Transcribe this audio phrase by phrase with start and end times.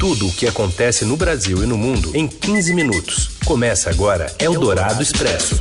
[0.00, 3.32] Tudo o que acontece no Brasil e no mundo em 15 minutos.
[3.44, 5.60] Começa agora Eldorado Expresso.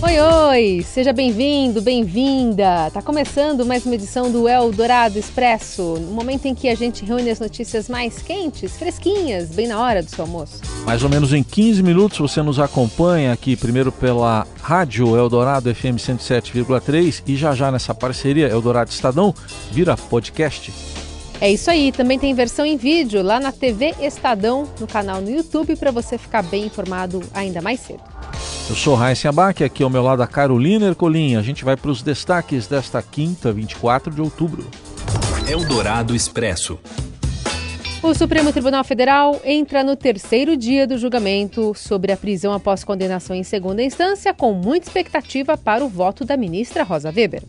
[0.00, 0.86] Oi, oi!
[0.88, 2.92] Seja bem-vindo, bem-vinda!
[2.92, 7.28] Tá começando mais uma edição do Eldorado Expresso, no momento em que a gente reúne
[7.28, 10.60] as notícias mais quentes, fresquinhas, bem na hora do seu almoço.
[10.86, 15.98] Mais ou menos em 15 minutos você nos acompanha aqui, primeiro pela Rádio Eldorado FM
[15.98, 19.34] 107,3 e já já nessa parceria Eldorado Estadão
[19.72, 20.72] vira podcast.
[21.40, 25.30] É isso aí, também tem versão em vídeo lá na TV Estadão, no canal no
[25.30, 28.02] YouTube, para você ficar bem informado ainda mais cedo.
[28.68, 31.36] Eu sou Raíssa Abac, aqui ao meu lado a Carolina Ercolim.
[31.36, 34.68] A gente vai para os destaques desta quinta, 24 de outubro.
[35.48, 36.78] Eldorado Expresso.
[38.02, 43.34] O Supremo Tribunal Federal entra no terceiro dia do julgamento sobre a prisão após condenação
[43.34, 47.42] em segunda instância, com muita expectativa para o voto da ministra Rosa Weber.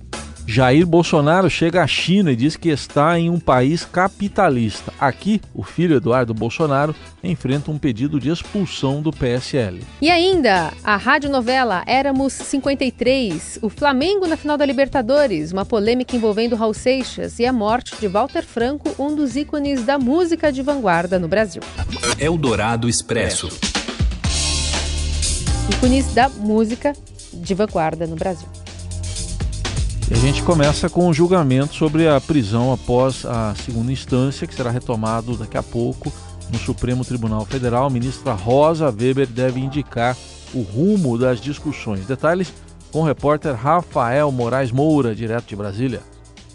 [0.48, 4.92] Jair Bolsonaro chega à China e diz que está em um país capitalista.
[5.00, 9.82] Aqui, o filho Eduardo Bolsonaro enfrenta um pedido de expulsão do PSL.
[10.02, 16.56] E ainda, a radionovela Éramos 53, o Flamengo na final da Libertadores, uma polêmica envolvendo
[16.56, 21.20] Raul Seixas e a morte de Walter Franco, um dos ícones da música de vanguarda
[21.20, 21.62] no Brasil.
[22.20, 23.50] Eldorado Expresso.
[25.70, 26.94] Ícones da música
[27.34, 28.48] de vanguarda no Brasil.
[30.12, 34.54] E a gente começa com o julgamento sobre a prisão após a segunda instância, que
[34.54, 36.12] será retomado daqui a pouco
[36.52, 37.86] no Supremo Tribunal Federal.
[37.86, 40.18] A ministra Rosa Weber deve indicar
[40.54, 42.06] o rumo das discussões.
[42.06, 42.54] Detalhes
[42.92, 46.02] com o repórter Rafael Moraes Moura, direto de Brasília.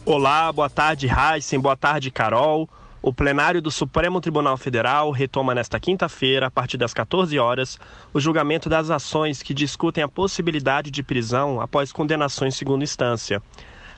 [0.05, 2.69] Olá, boa tarde, Heisen, boa tarde, Carol.
[3.03, 7.79] O plenário do Supremo Tribunal Federal retoma nesta quinta-feira, a partir das 14 horas,
[8.13, 13.41] o julgamento das ações que discutem a possibilidade de prisão após condenação em segunda instância.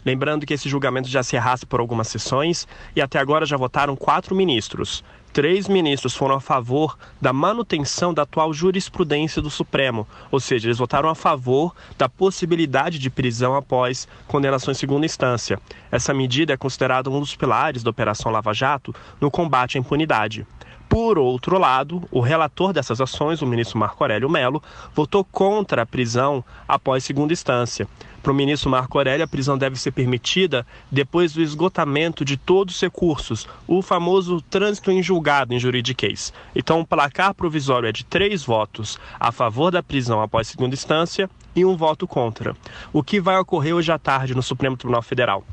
[0.05, 3.97] Lembrando que esse julgamento já se arrasta por algumas sessões e até agora já votaram
[3.97, 10.41] quatro ministros três ministros foram a favor da manutenção da atual jurisprudência do Supremo, ou
[10.41, 15.61] seja, eles votaram a favor da possibilidade de prisão após condenação em segunda instância.
[15.91, 20.47] Essa medida é considerada um dos pilares da Operação Lava Jato no combate à impunidade.
[20.89, 24.63] Por outro lado, o relator dessas ações, o ministro Marco Aurélio Melo,
[24.95, 27.87] votou contra a prisão após segunda instância.
[28.23, 32.75] Para o ministro Marco Aurélio, a prisão deve ser permitida depois do esgotamento de todos
[32.75, 36.33] os recursos, o famoso trânsito em julgado em juridiquês.
[36.55, 41.31] Então, o placar provisório é de três votos a favor da prisão após segunda instância
[41.55, 42.57] e um voto contra.
[42.93, 45.45] O que vai ocorrer hoje à tarde no Supremo Tribunal Federal?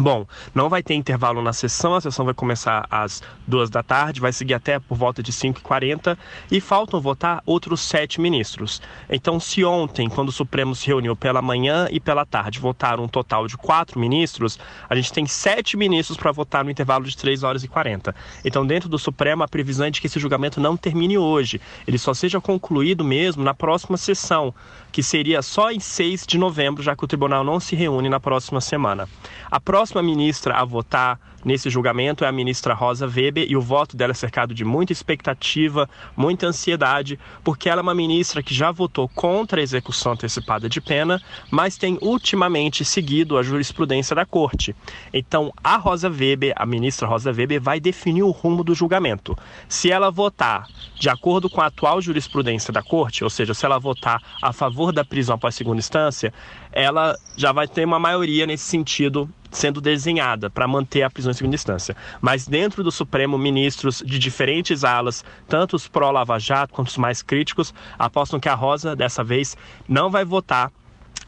[0.00, 4.20] Bom, não vai ter intervalo na sessão, a sessão vai começar às duas da tarde,
[4.20, 6.16] vai seguir até por volta de 5h40
[6.50, 8.80] e faltam votar outros sete ministros.
[9.08, 13.08] Então, se ontem, quando o Supremo se reuniu pela manhã e pela tarde, votaram um
[13.08, 14.58] total de quatro ministros,
[14.88, 18.14] a gente tem sete ministros para votar no intervalo de 3 horas e 40.
[18.44, 21.98] Então, dentro do Supremo, a previsão é de que esse julgamento não termine hoje, ele
[21.98, 24.54] só seja concluído mesmo na próxima sessão,
[24.90, 28.18] que seria só em 6 de novembro, já que o tribunal não se reúne na
[28.18, 29.08] próxima semana.
[29.50, 33.96] A próxima ministra a votar nesse julgamento é a ministra Rosa Weber e o voto
[33.96, 38.70] dela é cercado de muita expectativa, muita ansiedade, porque ela é uma ministra que já
[38.70, 44.74] votou contra a execução antecipada de pena, mas tem ultimamente seguido a jurisprudência da corte.
[45.12, 49.36] Então, a Rosa Weber, a ministra Rosa Weber, vai definir o rumo do julgamento.
[49.68, 50.66] Se ela votar
[50.98, 54.92] de acordo com a atual jurisprudência da corte, ou seja, se ela votar a favor
[54.92, 56.32] da prisão após segunda instância,
[56.70, 61.34] ela já vai ter uma maioria nesse sentido sendo desenhada para manter a prisão em
[61.34, 61.96] segunda instância.
[62.20, 67.22] Mas dentro do Supremo, ministros de diferentes alas, tanto os pró-Lava Jato quanto os mais
[67.22, 69.56] críticos, apostam que a Rosa, dessa vez,
[69.88, 70.72] não vai votar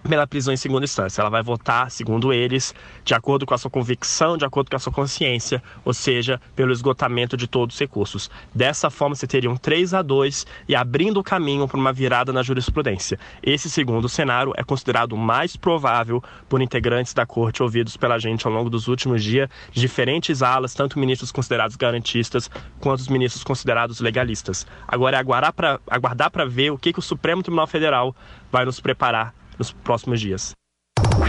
[0.08, 1.20] pela prisão em segunda instância.
[1.20, 4.78] Ela vai votar, segundo eles, de acordo com a sua convicção, de acordo com a
[4.78, 8.30] sua consciência, ou seja, pelo esgotamento de todos os recursos.
[8.54, 12.32] Dessa forma, você teria um 3 a 2 e abrindo o caminho para uma virada
[12.32, 13.18] na jurisprudência.
[13.42, 18.52] Esse segundo cenário é considerado mais provável por integrantes da corte ouvidos pela gente ao
[18.52, 24.00] longo dos últimos dias, de diferentes alas, tanto ministros considerados garantistas quanto os ministros considerados
[24.00, 24.66] legalistas.
[24.86, 28.14] Agora é aguardar para ver o que, que o Supremo Tribunal Federal
[28.50, 30.52] vai nos preparar nos próximos dias.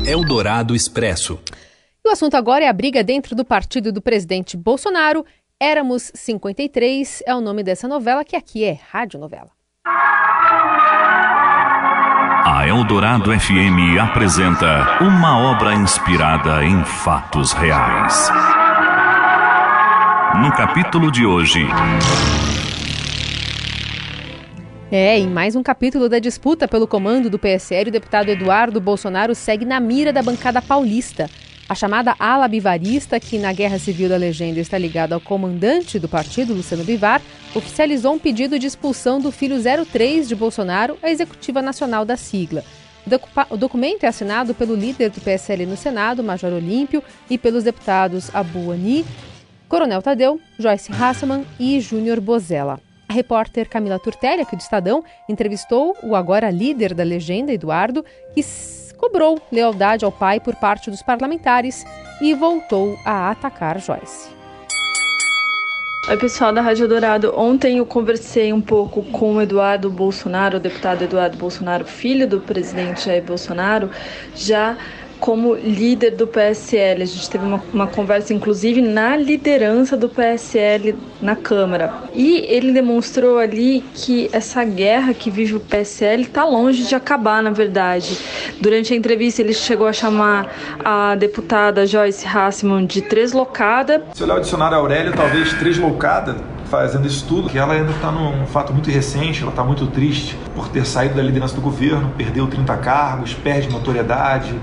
[0.06, 1.40] Eldorado Expresso.
[2.04, 5.26] E o assunto agora é a briga dentro do partido do presidente Bolsonaro.
[5.60, 9.50] Éramos 53 é o nome dessa novela, que aqui é radionovela.
[12.48, 18.30] A Eldorado FM apresenta uma obra inspirada em fatos reais.
[20.42, 21.66] No capítulo de hoje.
[24.92, 29.34] É, em mais um capítulo da disputa pelo comando do PSL, o deputado Eduardo Bolsonaro
[29.34, 31.28] segue na mira da bancada paulista.
[31.68, 36.08] A chamada ala bivarista, que na Guerra Civil da Legenda está ligada ao comandante do
[36.08, 37.20] partido, Luciano Bivar,
[37.56, 42.64] oficializou um pedido de expulsão do filho 03 de Bolsonaro à executiva nacional da sigla.
[43.50, 48.30] O documento é assinado pelo líder do PSL no Senado, Major Olímpio, e pelos deputados
[48.36, 49.04] Abu Ani,
[49.68, 52.80] Coronel Tadeu, Joyce Hasselman e Júnior Bozella.
[53.08, 58.04] A repórter Camila Turtelli, aqui do Estadão, entrevistou o agora líder da legenda, Eduardo,
[58.34, 58.42] que
[58.98, 61.86] cobrou lealdade ao pai por parte dos parlamentares
[62.22, 64.36] e voltou a atacar Joyce.
[66.08, 67.34] Oi, pessoal da Rádio Dourado.
[67.36, 72.40] Ontem eu conversei um pouco com o Eduardo Bolsonaro, o deputado Eduardo Bolsonaro, filho do
[72.40, 73.90] presidente Jair Bolsonaro,
[74.36, 74.78] já
[75.20, 77.04] como líder do PSL.
[77.04, 81.94] A gente teve uma, uma, conversa, inclusive, na liderança do PSL na Câmara.
[82.14, 87.42] E ele demonstrou ali que essa guerra que vive o PSL está longe de acabar,
[87.42, 88.18] na verdade.
[88.60, 90.54] Durante a entrevista, ele chegou a chamar
[90.84, 94.04] a deputada Joyce Hassman de treslocada.
[94.14, 96.36] Se olhar o dicionário Aurélio, talvez treslocada
[96.66, 100.38] fazendo isso tudo, que ela ainda está num fato muito recente, ela está muito triste
[100.56, 104.54] por ter saído da liderança do governo, perdeu 30 cargos, perde notoriedade,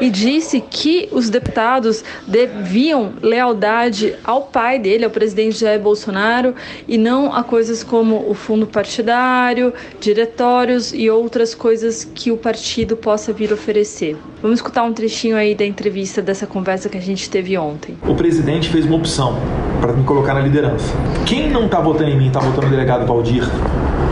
[0.00, 6.54] e disse que os deputados deviam lealdade ao pai dele, ao presidente Jair Bolsonaro,
[6.86, 12.96] e não a coisas como o fundo partidário, diretórios e outras coisas que o partido
[12.96, 14.16] possa vir oferecer.
[14.40, 17.96] Vamos escutar um trechinho aí da entrevista dessa conversa que a gente teve ontem.
[18.06, 19.38] O presidente fez uma opção
[19.80, 20.94] para me colocar na liderança.
[21.26, 23.44] Quem não está votando em mim, está votando no delegado Valdir,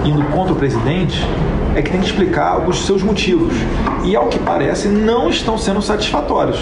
[0.04, 1.18] indo contra o presidente,
[1.76, 3.54] é que tem que explicar os seus motivos.
[4.04, 6.58] E, ao que parece, não estão sendo satisfatórios.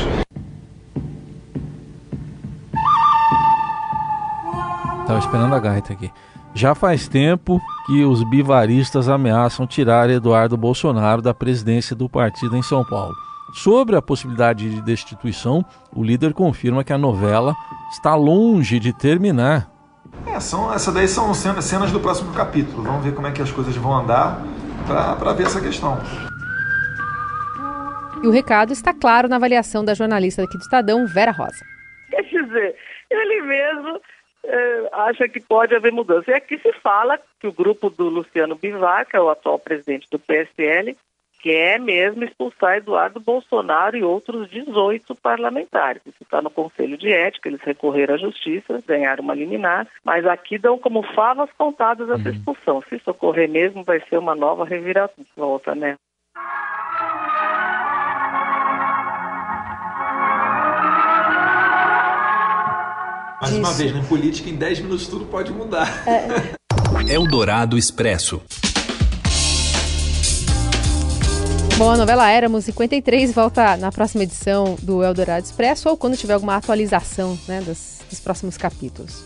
[5.00, 6.10] Estava esperando a gaita aqui.
[6.55, 12.62] Já faz tempo que os bivaristas ameaçam tirar Eduardo Bolsonaro da presidência do partido em
[12.62, 13.14] São Paulo.
[13.54, 15.64] Sobre a possibilidade de destituição,
[15.94, 17.56] o líder confirma que a novela
[17.90, 19.70] está longe de terminar.
[20.26, 22.82] É, são, essa daí são cenas do próximo capítulo.
[22.82, 24.43] Vamos ver como é que as coisas vão andar
[24.88, 25.99] para ver essa questão.
[28.23, 31.64] E o recado está claro na avaliação da jornalista aqui do Estadão, Vera Rosa.
[32.11, 32.75] Quer dizer,
[33.11, 34.00] ele mesmo
[34.44, 36.31] é, acha que pode haver mudança.
[36.31, 40.08] E aqui se fala que o grupo do Luciano Bivar, que é o atual presidente
[40.11, 40.96] do PSL,
[41.40, 46.02] quer mesmo expulsar Eduardo Bolsonaro e outros 18 parlamentares.
[46.06, 50.58] Isso está no Conselho de Ética, eles recorreram à Justiça, ganharam uma liminar, mas aqui
[50.58, 52.35] dão como favas contadas essa uhum.
[52.35, 52.82] expulsão.
[52.88, 55.96] Se isso ocorrer mesmo, vai ser uma nova reviravolta, né?
[63.40, 65.88] Mais uma vez, na política, em 10 minutos tudo pode mudar.
[66.06, 66.58] É.
[67.11, 68.43] Eldorado Expresso.
[71.78, 76.32] Bom, a novela Éramos 53 volta na próxima edição do Eldorado Expresso ou quando tiver
[76.32, 79.22] alguma atualização né, dos, dos próximos capítulos.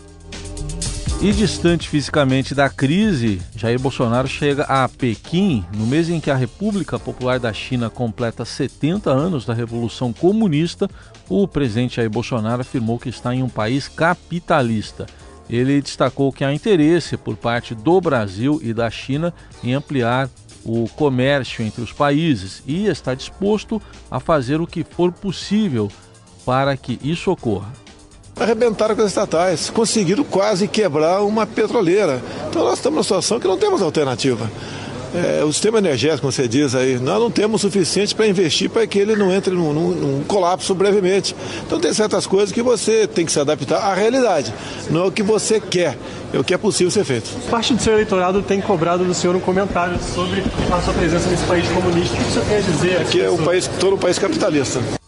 [1.19, 6.35] E distante fisicamente da crise, Jair Bolsonaro chega a Pequim no mês em que a
[6.35, 10.87] República Popular da China completa 70 anos da Revolução Comunista.
[11.27, 15.07] O presidente Jair Bolsonaro afirmou que está em um país capitalista.
[15.49, 19.33] Ele destacou que há interesse por parte do Brasil e da China
[19.63, 20.29] em ampliar
[20.65, 25.91] o comércio entre os países e está disposto a fazer o que for possível
[26.45, 27.71] para que isso ocorra.
[28.35, 32.21] Arrebentaram com as estatais, conseguiram quase quebrar uma petroleira.
[32.49, 34.49] Então nós estamos numa situação que não temos alternativa
[35.13, 38.69] é, o sistema energético, como você diz aí, nós não temos o suficiente para investir
[38.69, 41.35] para que ele não entre num, num, num, colapso brevemente.
[41.65, 44.53] Então tem certas coisas que você tem que se adaptar à realidade,
[44.89, 45.97] não é o que você quer,
[46.33, 47.29] é o que é possível ser feito.
[47.49, 51.43] Parte do seu eleitorado tem cobrado do senhor um comentário sobre a sua presença nesse
[51.45, 52.15] país comunista.
[52.15, 53.01] O que o senhor quer dizer?
[53.01, 55.02] Aqui é um país, todo um país capitalista.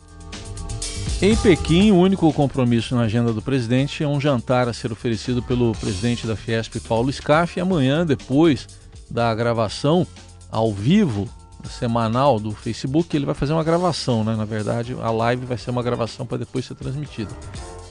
[1.25, 5.41] Em Pequim, o único compromisso na agenda do presidente é um jantar a ser oferecido
[5.41, 8.67] pelo presidente da Fiesp, Paulo Scaff, e amanhã, depois
[9.09, 10.05] da gravação
[10.51, 11.27] ao vivo,
[11.67, 14.35] semanal do Facebook, ele vai fazer uma gravação, né?
[14.35, 17.31] Na verdade, a live vai ser uma gravação para depois ser transmitida.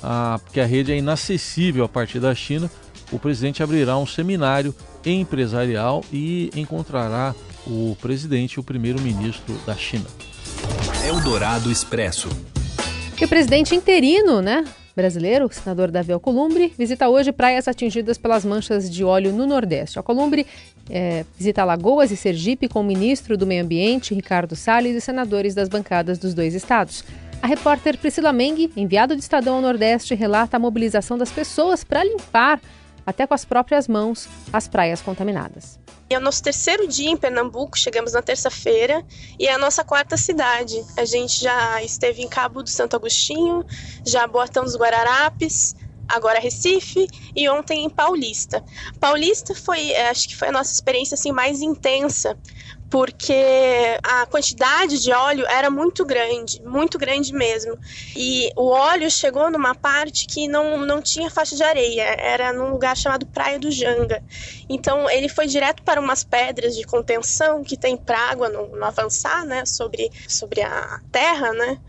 [0.00, 2.70] Ah, porque a rede é inacessível a partir da China.
[3.10, 4.72] O presidente abrirá um seminário
[5.04, 7.34] empresarial e encontrará
[7.66, 10.06] o presidente e o primeiro-ministro da China.
[11.04, 12.28] Eldorado Expresso.
[13.20, 14.64] E o presidente interino, né?
[14.94, 19.98] brasileiro, o senador Davi Alcolumbre, visita hoje praias atingidas pelas manchas de óleo no Nordeste.
[19.98, 20.46] Alcolumbre
[20.88, 25.54] é, visita Lagoas e Sergipe com o ministro do Meio Ambiente, Ricardo Salles, e senadores
[25.54, 27.04] das bancadas dos dois estados.
[27.42, 32.04] A repórter Priscila Meng, enviado de Estadão ao Nordeste, relata a mobilização das pessoas para
[32.04, 32.60] limpar
[33.06, 35.78] até com as próprias mãos as praias contaminadas.
[36.08, 39.04] É o nosso terceiro dia em Pernambuco, chegamos na terça-feira
[39.38, 40.84] e é a nossa quarta cidade.
[40.96, 43.64] A gente já esteve em Cabo do Santo Agostinho,
[44.06, 45.74] já Boatão dos Guararapes,
[46.08, 48.62] agora Recife e ontem em Paulista.
[49.00, 52.36] Paulista foi, é, acho que foi a nossa experiência assim mais intensa,
[52.94, 57.76] porque a quantidade de óleo era muito grande, muito grande mesmo.
[58.14, 62.70] E o óleo chegou numa parte que não, não tinha faixa de areia, era num
[62.70, 64.22] lugar chamado Praia do Janga.
[64.68, 68.84] Então ele foi direto para umas pedras de contenção que tem para água no, no,
[68.84, 71.80] avançar, né, sobre, sobre a terra, né.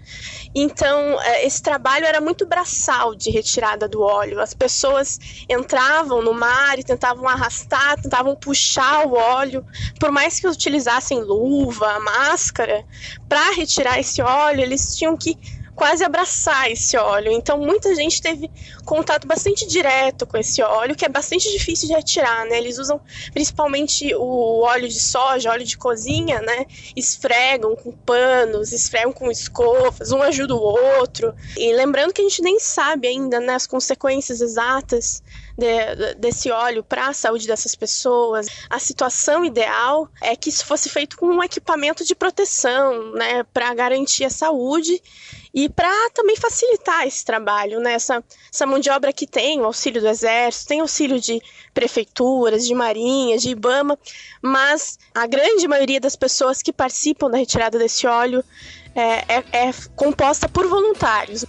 [0.56, 4.40] Então é, esse trabalho era muito braçal de retirada do óleo.
[4.40, 5.20] As pessoas
[5.50, 9.66] entravam no mar e tentavam arrastar, tentavam puxar o óleo,
[10.00, 12.86] por mais que utilizassem luva, máscara,
[13.28, 15.38] para retirar esse óleo, eles tinham que
[15.76, 17.32] quase abraçar esse óleo.
[17.32, 18.50] Então muita gente teve
[18.86, 22.58] contato bastante direto com esse óleo, que é bastante difícil de retirar, né?
[22.58, 23.00] Eles usam
[23.34, 26.66] principalmente o óleo de soja, óleo de cozinha, né?
[26.96, 31.34] Esfregam com panos, esfregam com escovas, um ajuda o outro.
[31.58, 35.22] E lembrando que a gente nem sabe ainda, né, as consequências exatas
[35.58, 38.48] de, desse óleo para a saúde dessas pessoas.
[38.70, 43.74] A situação ideal é que isso fosse feito com um equipamento de proteção, né, para
[43.74, 45.02] garantir a saúde
[45.54, 47.94] e para também facilitar esse trabalho, né?
[47.94, 48.22] Essa,
[48.54, 51.42] essa mão de obra que tem o auxílio do Exército, tem auxílio de
[51.74, 53.98] prefeituras, de marinhas, de IBAMA,
[54.42, 58.44] mas a grande maioria das pessoas que participam da retirada desse óleo
[58.94, 61.46] é, é, é composta por voluntários.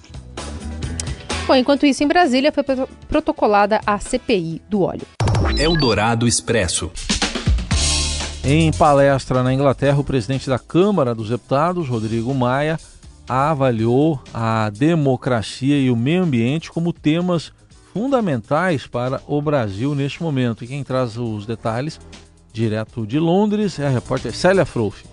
[1.46, 2.64] Bom, enquanto isso, em Brasília foi
[3.08, 5.06] protocolada a CPI do óleo.
[5.56, 6.90] Eldorado Expresso.
[8.44, 12.80] Em palestra na Inglaterra, o presidente da Câmara dos Deputados, Rodrigo Maia,
[13.28, 17.52] avaliou a democracia e o meio ambiente como temas
[17.92, 20.64] fundamentais para o Brasil neste momento.
[20.64, 22.00] E quem traz os detalhes,
[22.52, 25.04] direto de Londres, é a repórter Célia Frouf.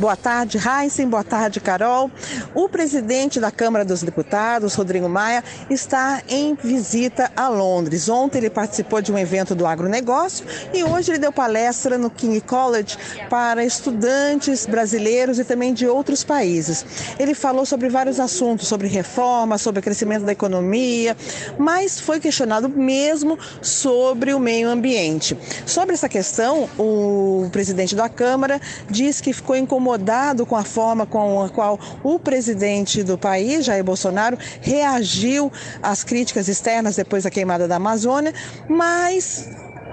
[0.00, 1.10] Boa tarde, Heisen.
[1.10, 2.10] Boa tarde, Carol.
[2.54, 8.08] O presidente da Câmara dos Deputados, Rodrigo Maia, está em visita a Londres.
[8.08, 12.40] Ontem ele participou de um evento do agronegócio e hoje ele deu palestra no King
[12.40, 12.96] College
[13.28, 16.82] para estudantes brasileiros e também de outros países.
[17.18, 21.14] Ele falou sobre vários assuntos, sobre reforma, sobre crescimento da economia,
[21.58, 25.36] mas foi questionado mesmo sobre o meio ambiente.
[25.66, 31.04] Sobre essa questão, o presidente da Câmara disse que ficou incomodado incomodado com a forma
[31.04, 35.50] com a qual o presidente do país, Jair Bolsonaro, reagiu
[35.82, 38.32] às críticas externas depois da queimada da Amazônia,
[38.68, 39.48] mas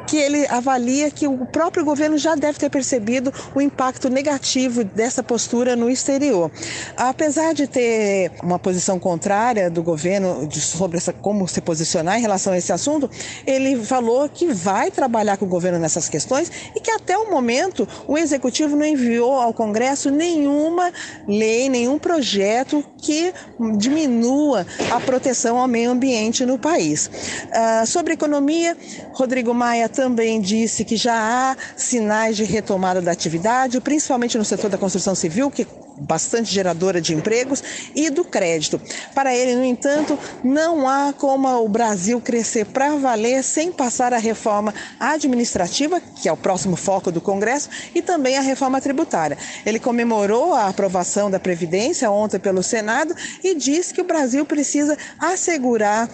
[0.08, 5.22] que ele avalia que o próprio governo já deve ter percebido o impacto negativo dessa
[5.22, 6.50] postura no exterior.
[6.96, 12.54] Apesar de ter uma posição contrária do governo sobre essa, como se posicionar em relação
[12.54, 13.10] a esse assunto,
[13.46, 17.88] ele falou que vai trabalhar com o governo nessas questões e que até o momento
[18.08, 20.92] o executivo não enviou ao Congresso nenhuma
[21.28, 23.34] lei, nenhum projeto que
[23.78, 27.08] diminua a proteção ao meio ambiente no país.
[27.08, 28.78] Uh, sobre economia,
[29.14, 34.70] Rodrigo Maia também disse que já há sinais de retomada da atividade, principalmente no setor
[34.70, 35.68] da construção civil, que é
[36.00, 37.64] bastante geradora de empregos,
[37.96, 38.80] e do crédito.
[39.16, 44.20] Para ele, no entanto, não há como o Brasil crescer para valer sem passar a
[44.20, 49.36] reforma administrativa, que é o próximo foco do Congresso, e também a reforma tributária.
[49.66, 54.96] Ele comemorou a aprovação da Previdência ontem pelo Senado e disse que o Brasil precisa
[55.18, 56.08] assegurar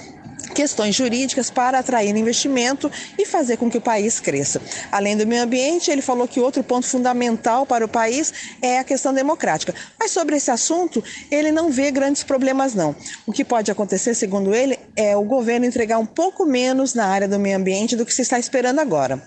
[0.54, 4.62] questões jurídicas para atrair investimento e fazer com que o país cresça.
[4.92, 8.84] Além do meio ambiente, ele falou que outro ponto fundamental para o país é a
[8.84, 9.74] questão democrática.
[10.00, 12.96] Mas sobre esse assunto, ele não vê grandes problemas não.
[13.26, 17.28] O que pode acontecer, segundo ele, é o governo entregar um pouco menos na área
[17.28, 19.24] do meio ambiente do que se está esperando agora.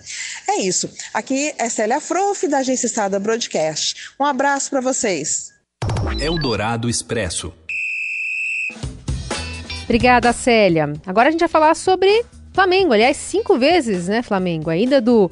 [0.47, 0.89] É isso.
[1.13, 4.11] Aqui é Célia Frouf, da Agência Estado Broadcast.
[4.19, 5.51] Um abraço para vocês.
[6.19, 7.53] Eldorado Expresso.
[9.87, 10.91] Obrigada, Célia.
[11.05, 12.91] Agora a gente vai falar sobre Flamengo.
[12.91, 14.69] Aliás, cinco vezes, né, Flamengo?
[14.69, 15.31] A ida do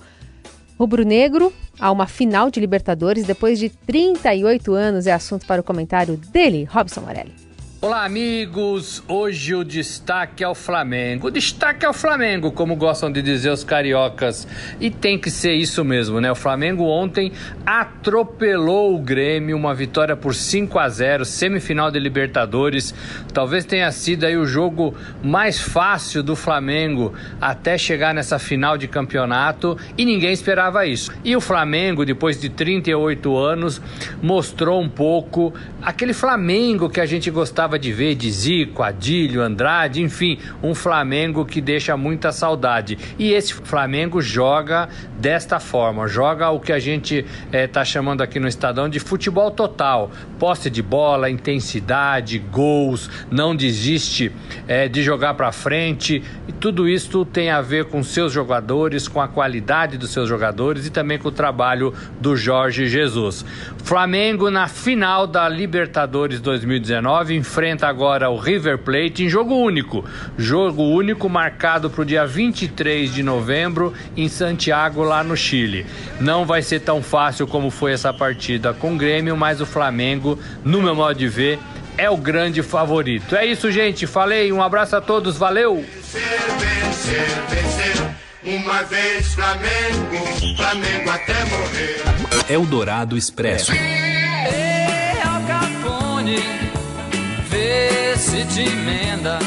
[0.80, 6.16] rubro-negro a uma final de Libertadores depois de 38 anos é assunto para o comentário
[6.16, 7.45] dele, Robson Morelli.
[7.86, 9.04] Olá, amigos!
[9.08, 11.28] Hoje o destaque é o Flamengo.
[11.28, 14.48] O destaque é o Flamengo, como gostam de dizer os cariocas.
[14.82, 16.32] E tem que ser isso mesmo, né?
[16.32, 17.32] O Flamengo ontem
[17.64, 22.92] atropelou o Grêmio, uma vitória por 5 a 0, semifinal de Libertadores.
[23.32, 28.88] Talvez tenha sido aí o jogo mais fácil do Flamengo até chegar nessa final de
[28.88, 31.12] campeonato e ninguém esperava isso.
[31.24, 33.80] E o Flamengo, depois de 38 anos,
[34.24, 39.42] mostrou um pouco aquele Flamengo que a gente gostava gostava de ver de Zico, Adílio,
[39.42, 42.98] Andrade, enfim, um Flamengo que deixa muita saudade.
[43.20, 44.90] E esse Flamengo joga
[45.20, 49.52] desta forma, joga o que a gente está eh, chamando aqui no Estadão de futebol
[49.52, 54.32] total, posse de bola, intensidade, gols, não desiste
[54.68, 56.24] eh, de jogar para frente.
[56.48, 60.86] E tudo isso tem a ver com seus jogadores, com a qualidade dos seus jogadores
[60.86, 63.46] e também com o trabalho do Jorge Jesus.
[63.84, 70.04] Flamengo na final da Libertadores 2019 enfrenta agora o River Plate em jogo único.
[70.38, 75.86] Jogo único marcado para o dia 23 de novembro em Santiago, lá no Chile.
[76.20, 80.38] Não vai ser tão fácil como foi essa partida com o Grêmio, mas o Flamengo,
[80.66, 81.58] no meu modo de ver,
[81.98, 83.38] é o grande favorito.
[83.38, 84.06] É isso, gente.
[84.06, 85.78] Falei, um abraço a todos, valeu!
[86.12, 86.24] Vencer,
[86.60, 88.16] vencer, vencer.
[88.44, 92.04] Uma vez Flamengo, Flamengo até morrer.
[92.50, 93.72] Eldorado Expresso.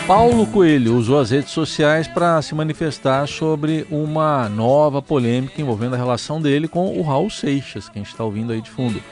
[0.06, 5.96] Paulo Coelho usou as redes sociais para se manifestar sobre uma nova polêmica envolvendo a
[5.96, 9.02] relação dele com o Raul Seixas, que a gente está ouvindo aí de fundo.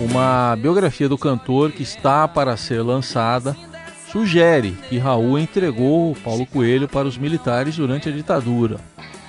[0.00, 3.56] Uma biografia do cantor que está para ser lançada
[4.10, 8.78] sugere que Raul entregou Paulo Coelho para os militares durante a ditadura.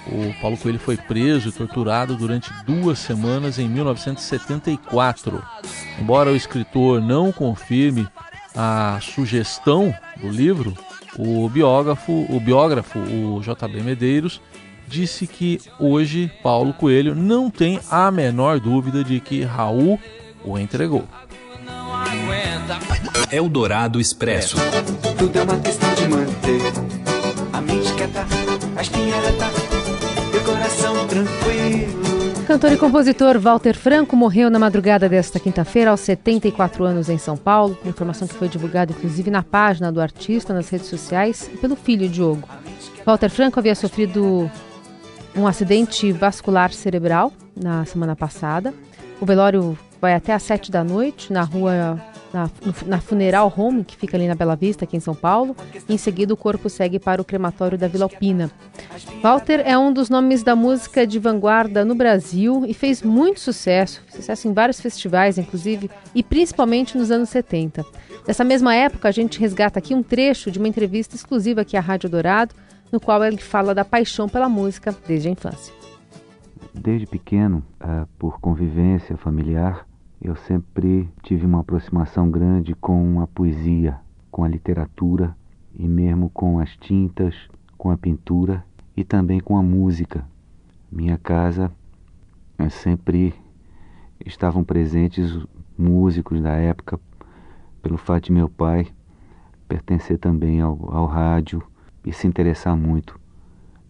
[0.08, 5.44] O Paulo Coelho foi preso e torturado durante duas semanas em 1974.
[6.00, 8.08] Embora o escritor não confirme
[8.56, 10.74] a sugestão do livro,
[11.18, 14.42] o biógrafo, o biógrafo, o JB Medeiros,
[14.88, 20.00] disse que hoje Paulo Coelho não tem a menor dúvida de que Raul
[20.44, 21.08] o entregou.
[23.32, 24.58] Eldorado Expresso.
[25.18, 26.62] Tudo é uma questão de manter
[27.52, 28.26] a mente quieta,
[28.76, 29.85] a espinha o
[30.46, 32.46] coração tranquilo.
[32.46, 37.36] Cantor e compositor Walter Franco morreu na madrugada desta quinta-feira, aos 74 anos, em São
[37.36, 37.76] Paulo.
[37.84, 42.08] Informação que foi divulgada, inclusive, na página do artista, nas redes sociais, e pelo filho
[42.08, 42.48] Diogo.
[43.04, 44.50] Walter Franco havia sofrido
[45.36, 48.72] um acidente vascular cerebral na semana passada.
[49.20, 52.00] O velório vai até às 7 da noite, na rua
[52.36, 52.52] na,
[52.86, 55.56] na Funeral Home, que fica ali na Bela Vista, aqui em São Paulo.
[55.88, 58.52] Em seguida, o corpo segue para o crematório da Vila Alpina.
[59.24, 64.04] Walter é um dos nomes da música de vanguarda no Brasil e fez muito sucesso,
[64.10, 67.86] sucesso em vários festivais, inclusive, e principalmente nos anos 70.
[68.28, 71.80] Nessa mesma época, a gente resgata aqui um trecho de uma entrevista exclusiva aqui à
[71.80, 72.54] Rádio Dourado,
[72.92, 75.74] no qual ele fala da paixão pela música desde a infância.
[76.74, 79.88] Desde pequeno, uh, por convivência familiar,
[80.22, 84.00] eu sempre tive uma aproximação grande com a poesia,
[84.32, 85.36] com a literatura
[85.78, 87.36] e mesmo com as tintas,
[87.78, 88.64] com a pintura
[88.96, 90.26] e também com a música.
[90.92, 91.72] Minha casa
[92.58, 93.34] eh, sempre
[94.26, 95.38] estavam presentes
[95.78, 97.00] músicos da época,
[97.82, 98.88] pelo fato de meu pai
[99.68, 101.62] pertencer também ao, ao rádio
[102.06, 103.20] e se interessar muito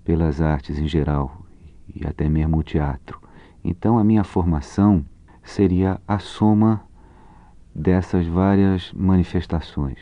[0.03, 1.45] pelas artes em geral
[1.93, 3.19] e até mesmo o teatro.
[3.63, 5.05] Então a minha formação
[5.45, 6.81] seria a soma
[7.73, 9.97] dessas várias manifestações.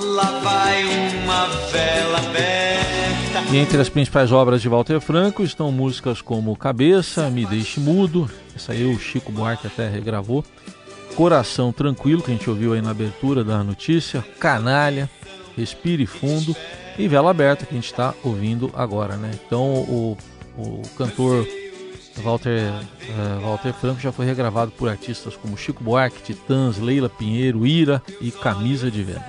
[0.00, 0.84] Lá vai
[1.24, 3.52] uma vela aberta.
[3.52, 8.30] E entre as principais obras de Walter Franco estão músicas como Cabeça, Me Deixe Mudo,
[8.54, 10.44] essa aí o Chico Buarque até regravou,
[11.14, 15.08] Coração Tranquilo, que a gente ouviu aí na abertura da notícia, Canalha,
[15.56, 16.54] Respire Fundo
[16.98, 19.30] e Vela Aberta, que a gente está ouvindo agora, né?
[19.46, 20.16] Então o,
[20.58, 21.46] o cantor
[22.18, 27.66] Walter, uh, Walter Franco já foi regravado por artistas como Chico Buarque, Titãs, Leila Pinheiro,
[27.66, 29.22] Ira e Camisa de Vênus.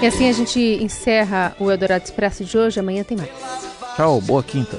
[0.00, 2.78] E assim a gente encerra o Eldorado Expresso de hoje.
[2.78, 3.30] Amanhã tem mais.
[3.96, 4.78] Tchau, boa quinta.